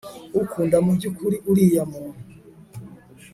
ukunda 0.41 0.77
mubyukuri 0.85 1.35
uriya 1.49 1.83
munt 1.91 2.15